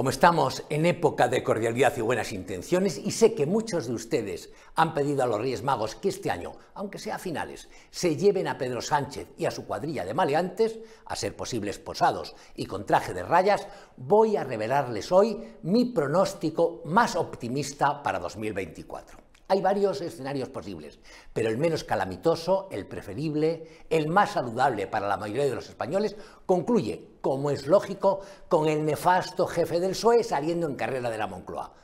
Como 0.00 0.08
estamos 0.08 0.64
en 0.70 0.86
época 0.86 1.28
de 1.28 1.42
cordialidad 1.42 1.94
y 1.98 2.00
buenas 2.00 2.32
intenciones, 2.32 2.96
y 2.96 3.10
sé 3.10 3.34
que 3.34 3.44
muchos 3.44 3.86
de 3.86 3.92
ustedes 3.92 4.48
han 4.74 4.94
pedido 4.94 5.22
a 5.22 5.26
los 5.26 5.38
Reyes 5.38 5.62
Magos 5.62 5.94
que 5.94 6.08
este 6.08 6.30
año, 6.30 6.54
aunque 6.72 6.98
sea 6.98 7.16
a 7.16 7.18
finales, 7.18 7.68
se 7.90 8.16
lleven 8.16 8.48
a 8.48 8.56
Pedro 8.56 8.80
Sánchez 8.80 9.28
y 9.36 9.44
a 9.44 9.50
su 9.50 9.66
cuadrilla 9.66 10.06
de 10.06 10.14
maleantes, 10.14 10.78
a 11.04 11.14
ser 11.16 11.36
posibles 11.36 11.78
posados 11.78 12.34
y 12.56 12.64
con 12.64 12.86
traje 12.86 13.12
de 13.12 13.24
rayas, 13.24 13.68
voy 13.98 14.38
a 14.38 14.44
revelarles 14.44 15.12
hoy 15.12 15.36
mi 15.64 15.84
pronóstico 15.84 16.80
más 16.86 17.14
optimista 17.14 18.02
para 18.02 18.20
2024. 18.20 19.29
Hay 19.50 19.60
varios 19.60 20.00
escenarios 20.00 20.48
posibles, 20.48 21.00
pero 21.32 21.48
el 21.48 21.58
menos 21.58 21.82
calamitoso, 21.82 22.68
el 22.70 22.86
preferible, 22.86 23.66
el 23.90 24.06
más 24.06 24.30
saludable 24.30 24.86
para 24.86 25.08
la 25.08 25.16
mayoría 25.16 25.46
de 25.46 25.56
los 25.56 25.68
españoles, 25.68 26.14
concluye, 26.46 27.08
como 27.20 27.50
es 27.50 27.66
lógico, 27.66 28.20
con 28.48 28.68
el 28.68 28.84
nefasto 28.84 29.48
jefe 29.48 29.80
del 29.80 29.90
PSOE 29.90 30.22
saliendo 30.22 30.68
en 30.68 30.76
carrera 30.76 31.10
de 31.10 31.18
la 31.18 31.26
Moncloa. 31.26 31.74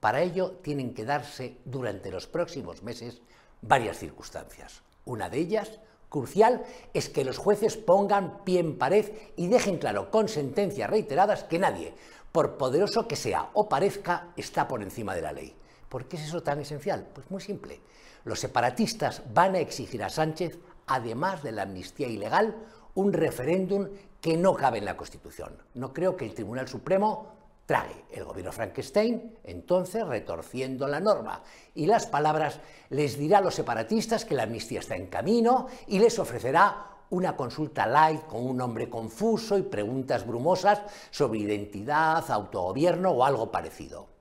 Para 0.00 0.20
ello 0.20 0.58
tienen 0.60 0.92
que 0.92 1.06
darse 1.06 1.56
durante 1.64 2.10
los 2.10 2.26
próximos 2.26 2.82
meses 2.82 3.22
varias 3.62 3.96
circunstancias. 3.96 4.82
Una 5.06 5.30
de 5.30 5.38
ellas, 5.38 5.80
crucial, 6.10 6.62
es 6.92 7.08
que 7.08 7.24
los 7.24 7.38
jueces 7.38 7.78
pongan 7.78 8.44
pie 8.44 8.60
en 8.60 8.76
pared 8.76 9.10
y 9.36 9.46
dejen 9.48 9.78
claro 9.78 10.10
con 10.10 10.28
sentencias 10.28 10.90
reiteradas 10.90 11.44
que 11.44 11.58
nadie, 11.58 11.94
por 12.32 12.58
poderoso 12.58 13.08
que 13.08 13.16
sea 13.16 13.48
o 13.54 13.66
parezca, 13.66 14.34
está 14.36 14.68
por 14.68 14.82
encima 14.82 15.14
de 15.14 15.22
la 15.22 15.32
ley. 15.32 15.56
¿Por 15.94 16.08
qué 16.08 16.16
es 16.16 16.24
eso 16.24 16.42
tan 16.42 16.58
esencial? 16.58 17.06
Pues 17.14 17.30
muy 17.30 17.40
simple. 17.40 17.80
Los 18.24 18.40
separatistas 18.40 19.22
van 19.32 19.54
a 19.54 19.60
exigir 19.60 20.02
a 20.02 20.08
Sánchez, 20.08 20.58
además 20.88 21.44
de 21.44 21.52
la 21.52 21.62
amnistía 21.62 22.08
ilegal, 22.08 22.56
un 22.96 23.12
referéndum 23.12 23.86
que 24.20 24.36
no 24.36 24.54
cabe 24.54 24.78
en 24.78 24.86
la 24.86 24.96
Constitución. 24.96 25.56
No 25.74 25.92
creo 25.92 26.16
que 26.16 26.24
el 26.24 26.34
Tribunal 26.34 26.66
Supremo 26.66 27.28
trague. 27.64 28.06
El 28.10 28.24
gobierno 28.24 28.50
Frankenstein, 28.50 29.38
entonces, 29.44 30.04
retorciendo 30.04 30.88
la 30.88 30.98
norma 30.98 31.44
y 31.76 31.86
las 31.86 32.08
palabras, 32.08 32.58
les 32.90 33.16
dirá 33.16 33.38
a 33.38 33.42
los 33.42 33.54
separatistas 33.54 34.24
que 34.24 34.34
la 34.34 34.42
amnistía 34.42 34.80
está 34.80 34.96
en 34.96 35.06
camino 35.06 35.68
y 35.86 36.00
les 36.00 36.18
ofrecerá 36.18 36.88
una 37.10 37.36
consulta 37.36 37.86
light 37.86 38.26
con 38.26 38.44
un 38.44 38.56
nombre 38.56 38.90
confuso 38.90 39.56
y 39.56 39.62
preguntas 39.62 40.26
brumosas 40.26 40.82
sobre 41.12 41.38
identidad, 41.38 42.28
autogobierno 42.32 43.12
o 43.12 43.24
algo 43.24 43.52
parecido 43.52 44.13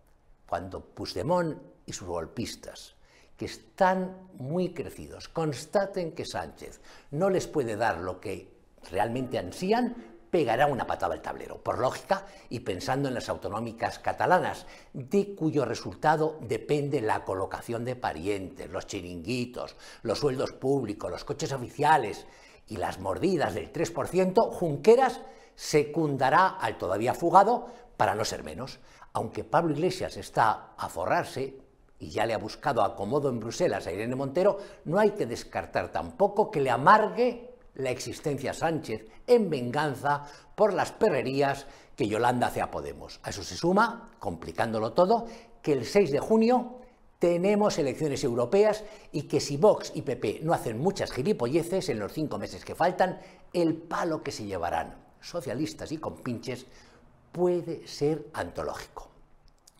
cuando 0.45 0.81
Puigdemont 0.81 1.57
y 1.85 1.93
sus 1.93 2.07
golpistas, 2.07 2.95
que 3.37 3.45
están 3.45 4.29
muy 4.35 4.73
crecidos, 4.73 5.27
constaten 5.27 6.13
que 6.13 6.25
Sánchez 6.25 6.81
no 7.11 7.29
les 7.29 7.47
puede 7.47 7.75
dar 7.75 7.97
lo 7.97 8.19
que 8.19 8.53
realmente 8.91 9.39
ansían, 9.39 10.13
pegará 10.29 10.65
una 10.65 10.87
patada 10.87 11.13
al 11.13 11.21
tablero, 11.21 11.61
por 11.61 11.77
lógica 11.77 12.25
y 12.49 12.61
pensando 12.61 13.07
en 13.07 13.13
las 13.13 13.29
autonómicas 13.29 13.99
catalanas, 13.99 14.65
de 14.91 15.35
cuyo 15.35 15.63
resultado 15.63 16.39
depende 16.41 17.01
la 17.01 17.23
colocación 17.23 17.85
de 17.85 17.95
parientes, 17.95 18.67
los 18.69 18.87
chiringuitos, 18.87 19.75
los 20.01 20.17
sueldos 20.17 20.51
públicos, 20.53 21.11
los 21.11 21.23
coches 21.23 21.51
oficiales 21.51 22.25
y 22.67 22.77
las 22.77 22.99
mordidas 22.99 23.53
del 23.53 23.71
3%, 23.71 24.51
Junqueras 24.51 25.21
secundará 25.55 26.47
al 26.47 26.77
todavía 26.77 27.13
fugado 27.13 27.67
para 27.97 28.15
no 28.15 28.25
ser 28.25 28.43
menos. 28.43 28.79
Aunque 29.13 29.43
Pablo 29.43 29.73
Iglesias 29.73 30.17
está 30.17 30.73
a 30.77 30.89
forrarse 30.89 31.57
y 31.99 32.09
ya 32.09 32.25
le 32.25 32.33
ha 32.33 32.37
buscado 32.37 32.83
acomodo 32.83 33.29
en 33.29 33.39
Bruselas 33.39 33.85
a 33.85 33.91
Irene 33.91 34.15
Montero, 34.15 34.57
no 34.85 34.99
hay 34.99 35.11
que 35.11 35.25
descartar 35.25 35.91
tampoco 35.91 36.49
que 36.49 36.61
le 36.61 36.69
amargue 36.69 37.53
la 37.75 37.91
existencia 37.91 38.51
a 38.51 38.55
Sánchez 38.55 39.05
en 39.27 39.49
venganza 39.49 40.23
por 40.55 40.73
las 40.73 40.91
perrerías 40.91 41.65
que 41.95 42.07
Yolanda 42.07 42.47
hace 42.47 42.61
a 42.61 42.71
Podemos. 42.71 43.19
A 43.23 43.29
eso 43.29 43.43
se 43.43 43.55
suma, 43.55 44.11
complicándolo 44.19 44.93
todo, 44.93 45.25
que 45.61 45.73
el 45.73 45.85
6 45.85 46.11
de 46.11 46.19
junio 46.19 46.79
tenemos 47.23 47.77
elecciones 47.77 48.21
europeas 48.25 48.83
y 49.13 49.21
que 49.29 49.39
si 49.39 49.55
Vox 49.55 49.93
y 49.95 50.01
PP 50.01 50.41
no 50.43 50.53
hacen 50.53 50.77
muchas 50.77 51.09
gilipolleces 51.09 51.87
en 51.87 51.97
los 51.97 52.11
cinco 52.11 52.37
meses 52.37 52.65
que 52.65 52.75
faltan, 52.75 53.17
el 53.53 53.75
palo 53.75 54.21
que 54.21 54.33
se 54.33 54.43
llevarán 54.43 54.97
socialistas 55.21 55.93
y 55.93 55.99
compinches 55.99 56.65
puede 57.31 57.87
ser 57.87 58.27
antológico. 58.33 59.07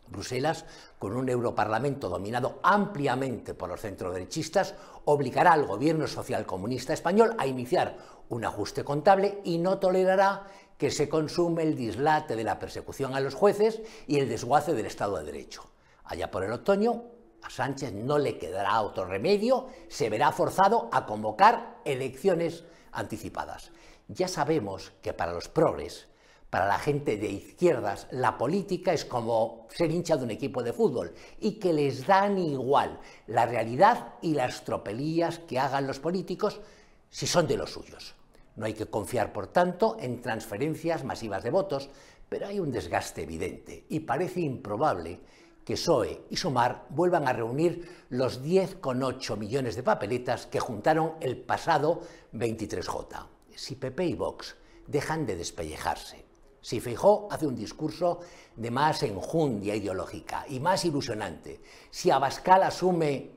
Bruselas, 0.08 0.64
con 0.98 1.18
un 1.18 1.28
Europarlamento 1.28 2.08
dominado 2.08 2.62
ampliamente 2.64 3.54
por 3.54 3.68
los 3.68 3.82
centroderechistas, 3.82 4.76
obligará 5.04 5.52
al 5.52 5.66
gobierno 5.66 6.08
socialcomunista 6.08 6.94
español 6.94 7.36
a 7.38 7.46
iniciar 7.46 7.98
un 8.30 8.46
ajuste 8.46 8.86
contable 8.86 9.42
y 9.44 9.58
no 9.58 9.80
tolerará 9.80 10.48
que 10.78 10.92
se 10.92 11.10
consume 11.10 11.64
el 11.64 11.76
dislate 11.76 12.38
de 12.38 12.46
la 12.46 12.58
persecución 12.58 13.14
a 13.14 13.20
los 13.20 13.36
jueces 13.36 13.82
y 14.08 14.20
el 14.20 14.30
desguace 14.30 14.74
del 14.74 14.86
Estado 14.86 15.18
de 15.18 15.26
Derecho. 15.26 15.66
Allá 16.06 16.32
por 16.32 16.46
el 16.46 16.52
otoño, 16.54 17.13
a 17.44 17.50
Sánchez 17.50 17.94
no 17.94 18.18
le 18.18 18.38
quedará 18.38 18.82
otro 18.82 19.06
remedio, 19.06 19.68
se 19.88 20.10
verá 20.10 20.32
forzado 20.32 20.90
a 20.92 21.06
convocar 21.06 21.80
elecciones 21.86 22.64
anticipadas. 22.92 23.72
Ya 24.08 24.28
sabemos 24.28 24.92
que 25.02 25.14
para 25.14 25.34
los 25.34 25.50
progres 25.50 26.08
para 26.54 26.68
la 26.68 26.78
gente 26.78 27.18
de 27.18 27.32
izquierdas, 27.32 28.06
la 28.12 28.38
política 28.38 28.94
es 28.94 29.06
como 29.06 29.66
ser 29.72 29.90
hincha 29.90 30.18
de 30.18 30.26
un 30.26 30.30
equipo 30.30 30.62
de 30.62 30.72
fútbol 30.72 31.12
y 31.40 31.54
que 31.54 31.74
les 31.74 32.06
dan 32.06 32.38
igual 32.38 33.00
la 33.26 33.48
realidad 33.48 34.14
y 34.22 34.36
las 34.36 34.64
tropelías 34.64 35.40
que 35.40 35.58
hagan 35.58 35.88
los 35.88 36.00
políticos 36.00 36.62
si 37.10 37.26
son 37.26 37.48
de 37.48 37.58
los 37.58 37.74
suyos. 37.74 38.14
No 38.56 38.68
hay 38.68 38.76
que 38.76 38.86
confiar, 38.86 39.34
por 39.34 39.48
tanto, 39.48 39.98
en 40.00 40.22
transferencias 40.22 41.04
masivas 41.04 41.42
de 41.42 41.50
votos, 41.50 41.90
pero 42.30 42.46
hay 42.46 42.60
un 42.60 42.72
desgaste 42.72 43.24
evidente 43.24 43.88
y 43.90 44.02
parece 44.02 44.42
improbable 44.42 45.22
que 45.66 45.76
PSOE 45.76 46.26
y 46.30 46.38
Sumar 46.38 46.86
vuelvan 46.90 47.28
a 47.28 47.34
reunir 47.34 48.06
los 48.10 48.44
10,8 48.44 49.38
millones 49.38 49.76
de 49.76 49.84
papeletas 49.84 50.46
que 50.48 50.60
juntaron 50.60 51.14
el 51.22 51.38
pasado 51.38 52.02
23J. 52.34 53.28
Si 53.56 53.76
PP 53.76 54.06
y 54.06 54.14
Vox 54.16 54.56
dejan 54.88 55.26
de 55.26 55.36
despellejarse 55.36 56.34
si 56.64 56.80
Feijó 56.80 57.28
hace 57.30 57.46
un 57.46 57.56
discurso 57.56 58.22
de 58.56 58.72
más 58.72 59.04
enjundia 59.04 59.76
ideológica 59.76 60.46
y 60.48 60.62
más 60.62 60.86
ilusionante, 60.86 61.60
si 61.92 62.10
Abascal 62.10 62.64
asume, 62.64 63.32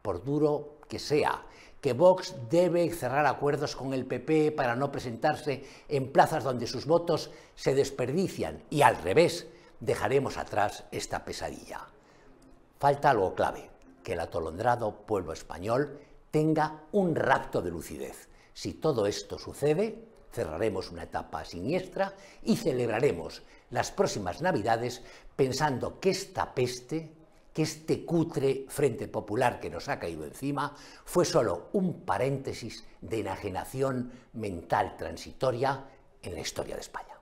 por 0.00 0.22
duro 0.22 0.78
que 0.88 1.00
sea, 1.00 1.44
que 1.80 1.92
Vox 1.92 2.36
debe 2.48 2.88
cerrar 2.92 3.26
acuerdos 3.26 3.74
con 3.74 3.92
el 3.94 4.06
PP 4.06 4.52
para 4.52 4.76
no 4.76 4.92
presentarse 4.92 5.64
en 5.88 6.12
plazas 6.12 6.44
donde 6.44 6.68
sus 6.68 6.86
votos 6.86 7.30
se 7.56 7.74
desperdician 7.74 8.62
y 8.70 8.82
al 8.82 8.96
revés, 9.02 9.48
dejaremos 9.80 10.36
atrás 10.36 10.84
esta 10.90 11.24
pesadilla. 11.24 11.86
Falta 12.78 13.10
algo 13.10 13.34
clave, 13.34 13.70
que 14.02 14.12
el 14.14 14.20
atolondrado 14.20 14.92
pueblo 15.06 15.32
español 15.32 16.00
tenga 16.30 16.84
un 16.92 17.14
rapto 17.14 17.62
de 17.62 17.70
lucidez. 17.70 18.28
Si 18.54 18.74
todo 18.74 19.06
esto 19.06 19.38
sucede, 19.38 20.04
cerraremos 20.32 20.90
una 20.90 21.04
etapa 21.04 21.44
siniestra 21.44 22.14
y 22.42 22.56
celebraremos 22.56 23.42
las 23.70 23.90
próximas 23.90 24.40
Navidades 24.40 25.02
pensando 25.36 26.00
que 26.00 26.10
esta 26.10 26.54
peste, 26.54 27.12
que 27.52 27.62
este 27.62 28.04
cutre 28.04 28.66
Frente 28.68 29.08
Popular 29.08 29.60
que 29.60 29.70
nos 29.70 29.88
ha 29.88 29.98
caído 29.98 30.24
encima, 30.24 30.74
fue 31.04 31.24
solo 31.24 31.68
un 31.72 32.02
paréntesis 32.02 32.84
de 33.00 33.20
enajenación 33.20 34.12
mental 34.34 34.96
transitoria 34.96 35.84
en 36.22 36.34
la 36.34 36.40
historia 36.40 36.74
de 36.74 36.80
España. 36.80 37.17